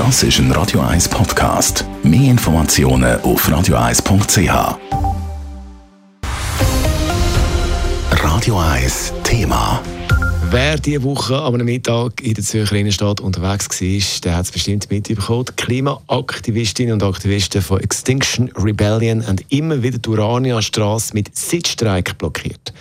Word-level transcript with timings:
Das 0.00 0.22
ist 0.22 0.38
ein 0.38 0.50
Radio 0.52 0.80
1 0.80 1.10
Podcast. 1.10 1.84
Mehr 2.02 2.30
Informationen 2.30 3.20
auf 3.20 3.46
radio1.ch. 3.46 4.78
Radio 8.12 8.58
1 8.58 9.12
Thema. 9.24 9.82
Wer 10.48 10.78
diese 10.78 11.02
Woche 11.02 11.36
am 11.36 11.56
Mittag 11.56 12.22
in 12.22 12.32
der 12.32 12.42
Zürcher 12.42 12.76
Innenstadt 12.76 13.20
unterwegs 13.20 13.68
war, 13.68 14.20
der 14.24 14.36
hat 14.38 14.46
es 14.46 14.52
bestimmt 14.52 14.90
mitbekommen. 14.90 15.44
Die 15.50 15.52
Klimaaktivistinnen 15.64 16.94
und 16.94 17.02
Aktivisten 17.02 17.60
von 17.60 17.80
Extinction 17.80 18.50
Rebellion 18.56 19.26
haben 19.26 19.36
immer 19.50 19.82
wieder 19.82 19.98
die 19.98 20.08
Urania-Straße 20.08 21.12
mit 21.12 21.36
Sitzstreik 21.36 22.16
blockiert. 22.16 22.72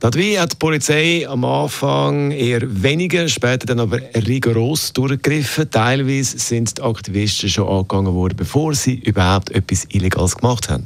Dabei 0.00 0.40
hat 0.40 0.52
die 0.52 0.56
Polizei 0.56 1.26
am 1.28 1.44
Anfang 1.44 2.30
eher 2.30 2.60
weniger, 2.82 3.28
später 3.28 3.66
dann 3.66 3.80
aber 3.80 4.00
rigoros 4.14 4.92
durchgegriffen. 4.92 5.70
Teilweise 5.70 6.38
sind 6.38 6.78
die 6.78 6.82
Aktivisten 6.82 7.48
schon 7.48 7.68
angegangen 7.68 8.12
worden, 8.14 8.36
bevor 8.36 8.74
sie 8.74 8.96
überhaupt 8.96 9.50
etwas 9.50 9.86
Illegales 9.90 10.36
gemacht 10.36 10.68
haben. 10.68 10.84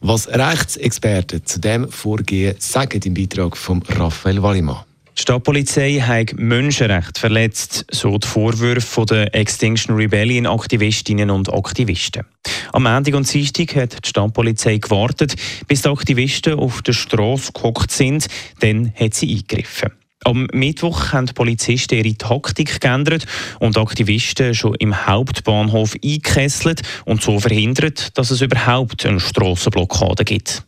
Was 0.00 0.28
Rechtsexperten 0.28 1.44
zu 1.44 1.60
dem 1.60 1.88
Vorgehen 1.90 2.56
sagen 2.58 3.00
im 3.04 3.14
Beitrag 3.14 3.56
von 3.56 3.82
Raphael 3.82 4.42
Wallimann. 4.42 4.89
Die 5.20 5.24
Stadtpolizei 5.24 6.00
hat 6.00 6.32
Menschenrechte 6.38 7.20
verletzt, 7.20 7.84
so 7.90 8.16
die 8.16 8.26
Vorwürfe 8.26 9.04
der 9.04 9.34
Extinction 9.34 9.94
Rebellion 9.94 10.46
Aktivistinnen 10.46 11.28
und 11.28 11.52
Aktivisten. 11.52 12.24
Am 12.72 12.84
Montag 12.84 13.12
und 13.12 13.30
Dienstag 13.30 13.76
hat 13.76 14.02
die 14.02 14.08
Stadtpolizei 14.08 14.78
gewartet, 14.78 15.34
bis 15.68 15.82
die 15.82 15.90
Aktivisten 15.90 16.54
auf 16.54 16.80
der 16.80 16.94
Straße 16.94 17.52
gehockt 17.52 17.90
sind, 17.90 18.28
dann 18.60 18.94
hat 18.98 19.12
sie 19.12 19.30
eingegriffen. 19.30 19.90
Am 20.24 20.46
Mittwoch 20.54 21.12
haben 21.12 21.26
die 21.26 21.34
Polizisten 21.34 21.96
ihre 21.96 22.16
Taktik 22.16 22.80
geändert 22.80 23.26
und 23.58 23.76
Aktivisten 23.76 24.54
schon 24.54 24.74
im 24.76 25.06
Hauptbahnhof 25.06 25.96
eingekesselt 26.02 26.80
und 27.04 27.22
so 27.22 27.40
verhindert, 27.40 28.16
dass 28.16 28.30
es 28.30 28.40
überhaupt 28.40 29.04
eine 29.04 29.20
Strassenblockade 29.20 30.24
gibt. 30.24 30.62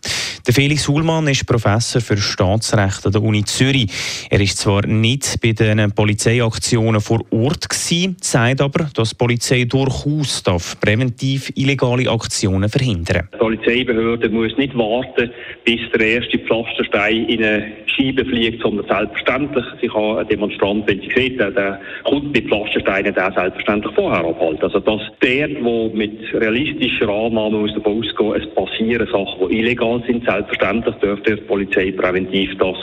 Der 0.44 0.54
Felix 0.54 0.88
Uhlmann 0.88 1.28
ist 1.28 1.46
Professor 1.46 2.00
für 2.00 2.16
Staatsrecht 2.16 3.06
an 3.06 3.12
der 3.12 3.22
Uni 3.22 3.44
Zürich. 3.44 3.86
Er 4.28 4.40
ist 4.40 4.58
zwar 4.58 4.84
nicht 4.84 5.40
bei 5.40 5.52
den 5.52 5.92
Polizeiaktionen 5.92 7.00
vor 7.00 7.20
Ort 7.30 7.68
gewesen, 7.68 8.16
sagt 8.20 8.60
aber, 8.60 8.88
dass 8.92 9.10
die 9.10 9.16
Polizei 9.16 9.64
durchaus 9.66 10.42
darf 10.42 10.80
präventiv 10.80 11.52
illegale 11.54 12.10
Aktionen 12.10 12.68
verhindern. 12.68 13.28
Die 13.32 13.38
Polizeibehörde 13.38 14.30
muss 14.30 14.56
nicht 14.56 14.76
warten, 14.76 15.30
bis 15.64 15.78
der 15.94 16.00
erste 16.00 16.38
Pflasterstein 16.40 17.24
in 17.26 17.44
eine 17.44 17.72
Scheibe 17.86 18.24
fliegt, 18.24 18.62
sondern 18.62 18.86
selbstverständlich. 18.88 19.64
Sie 19.80 19.88
kann 19.88 20.18
ein 20.18 20.26
Demonstrant, 20.26 20.88
wenn 20.88 21.00
sie 21.02 21.12
sieht, 21.14 21.38
der, 21.38 21.52
der 21.52 21.80
kommt 22.02 22.32
mit 22.32 22.48
Pflastersteinen, 22.48 23.14
der 23.14 23.32
selbstverständlich 23.32 23.94
vorher 23.94 24.24
abhalten. 24.24 24.62
Also 24.62 24.80
dass 24.80 25.02
der, 25.22 25.46
der 25.46 25.90
mit 25.94 26.18
realistischer 26.34 27.08
Annahme 27.08 27.58
muss 27.58 27.74
davon 27.74 28.00
ausgehen, 28.00 28.42
es 28.42 28.54
passieren 28.54 29.06
Sachen, 29.06 29.48
die 29.48 29.58
illegal 29.58 30.02
sind, 30.06 30.24
selbstverständlich 30.33 30.94
dürfte 30.97 31.36
die 31.36 31.42
Polizei 31.42 31.92
präventiv 31.92 32.50
das 32.58 32.77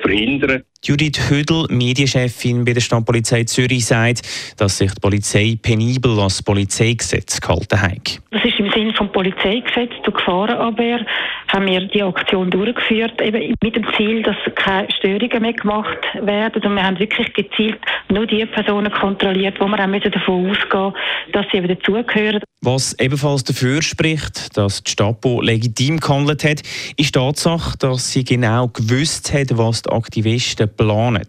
verhindern. 0.00 0.62
Judith 0.82 1.30
Hödel, 1.30 1.66
Medienchefin 1.70 2.64
bei 2.64 2.74
der 2.74 2.82
Stadtpolizei 2.82 3.44
Zürich, 3.44 3.86
sagt, 3.86 4.20
dass 4.58 4.76
sich 4.76 4.92
die 4.92 5.00
Polizei 5.00 5.56
penibel 5.60 6.12
an 6.12 6.24
das 6.24 6.42
Polizeigesetz 6.42 7.40
gehalten 7.40 7.80
hat. 7.80 8.20
Das 8.30 8.44
ist 8.44 8.58
im 8.58 8.70
Sinne 8.70 8.92
des 8.92 9.12
Polizeigesetzes 9.12 9.96
zur 10.04 10.12
Gefahrenabwehr 10.12 11.06
haben 11.48 11.66
wir 11.66 11.80
die 11.86 12.02
Aktion 12.02 12.50
durchgeführt, 12.50 13.20
eben 13.22 13.54
mit 13.62 13.76
dem 13.76 13.86
Ziel, 13.96 14.22
dass 14.22 14.36
keine 14.56 14.90
Störungen 14.92 15.40
mehr 15.40 15.52
gemacht 15.52 15.98
werden. 16.20 16.62
Und 16.62 16.74
wir 16.74 16.82
haben 16.82 16.98
wirklich 16.98 17.32
gezielt 17.32 17.78
nur 18.10 18.26
die 18.26 18.44
Personen 18.44 18.92
kontrolliert, 18.92 19.58
wo 19.60 19.66
wir 19.66 19.80
auch 19.80 20.10
davon 20.10 20.50
ausgehen 20.50 20.92
dass 21.32 21.46
sie 21.50 21.58
eben 21.58 21.68
dazugehören. 21.68 22.42
Was 22.64 22.98
ebenfalls 22.98 23.44
dafür 23.44 23.82
spricht, 23.82 24.56
dass 24.56 24.82
die 24.82 24.90
Stapo 24.90 25.42
legitim 25.42 26.00
gehandelt 26.00 26.44
hat, 26.44 26.62
ist 26.96 27.14
die 27.14 27.18
Tatsache, 27.18 27.76
dass 27.76 28.10
sie 28.10 28.24
genau 28.24 28.68
gewusst 28.68 29.34
hat, 29.34 29.58
was 29.58 29.82
die 29.82 29.90
Aktivisten 29.90 30.70
planen. 30.74 31.28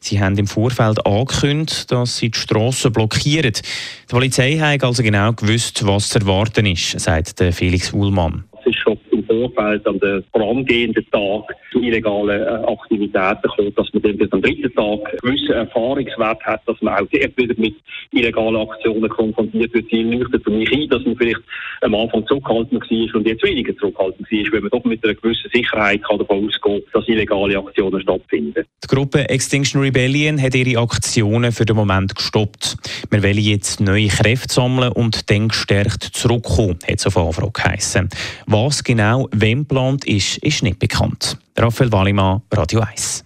Sie 0.00 0.18
haben 0.18 0.38
im 0.38 0.46
Vorfeld 0.46 1.04
angekündigt, 1.04 1.92
dass 1.92 2.16
sie 2.16 2.30
die 2.30 2.38
Strassen 2.38 2.94
blockieren. 2.94 3.52
Die 3.52 4.06
Polizei 4.08 4.56
hat 4.56 4.82
also 4.82 5.02
genau 5.02 5.34
gewusst, 5.34 5.86
was 5.86 6.08
zu 6.08 6.20
erwarten 6.20 6.64
ist, 6.64 6.98
sagt 6.98 7.44
Felix 7.52 7.92
Uhlmann. 7.92 8.44
Es 8.60 8.68
ist 8.68 8.78
schon 8.78 8.98
Vorfeld 9.30 9.86
an 9.86 10.00
den 10.00 10.24
vorangehenden 10.32 11.06
Tag 11.10 11.56
zu 11.70 11.80
illegalen 11.80 12.42
äh, 12.42 12.66
Aktivitäten 12.66 13.48
kommt, 13.56 13.78
dass 13.78 13.92
man 13.92 14.02
dann 14.02 14.28
am 14.32 14.42
dritten 14.42 14.74
Tag 14.74 15.20
gewissen 15.22 15.52
Erfahrungswert 15.52 16.42
hat, 16.42 16.62
dass 16.66 16.80
man 16.82 16.94
auch 16.94 17.06
dort 17.12 17.36
wieder 17.36 17.54
mit 17.56 17.76
illegalen 18.12 18.56
Aktionen 18.56 19.08
konfrontiert 19.08 19.72
wird. 19.72 19.86
Sie 19.90 20.02
leuchtet 20.02 20.42
für 20.42 20.50
mich 20.50 20.72
ein, 20.72 20.88
dass 20.88 21.04
man 21.04 21.16
vielleicht 21.16 21.40
am 21.82 21.94
Anfang 21.94 22.26
zurückhaltend 22.26 22.82
war 22.82 23.14
und 23.14 23.26
jetzt 23.26 23.44
weniger 23.44 23.76
zurückhaltend 23.76 24.30
war, 24.30 24.52
weil 24.52 24.60
man 24.60 24.70
doch 24.70 24.84
mit 24.84 25.04
einer 25.04 25.14
gewissen 25.14 25.50
Sicherheit 25.52 26.02
kann 26.02 26.18
davon 26.18 26.48
ausgehen 26.48 26.82
dass 26.92 27.08
illegale 27.08 27.58
Aktionen 27.58 28.00
stattfinden. 28.00 28.64
Die 28.82 28.86
Gruppe 28.88 29.28
Extinction 29.28 29.80
Rebellion 29.80 30.40
hat 30.40 30.54
ihre 30.54 30.80
Aktionen 30.80 31.52
für 31.52 31.64
den 31.64 31.76
Moment 31.76 32.14
gestoppt. 32.14 32.76
Wir 33.10 33.22
wollen 33.22 33.38
jetzt 33.38 33.80
neue 33.80 34.08
Kräfte 34.08 34.52
sammeln 34.52 34.92
und 34.92 35.30
dann 35.30 35.48
gestärkt 35.48 36.02
zurückkommen, 36.02 36.78
hat 36.86 36.98
es 36.98 37.06
auf 37.06 37.16
Anfrage 37.16 37.52
geheissen. 37.52 38.08
Was 38.46 38.82
genau 39.20 39.28
wem 39.32 39.60
geplant 39.60 40.04
ist, 40.06 40.38
ist 40.38 40.62
nicht 40.62 40.78
bekannt. 40.78 41.36
Raphael 41.58 41.92
Wallimann, 41.92 42.42
Radio 42.52 42.80
1. 42.80 43.24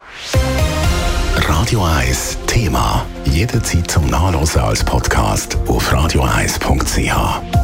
Radio 1.37 1.85
1 1.85 2.39
Thema. 2.47 3.05
Jederzeit 3.25 3.91
zum 3.91 4.07
Nachlesen 4.09 4.61
als 4.61 4.85
Podcast 4.85 5.57
auf 5.67 5.93
radio1.ch. 5.93 7.64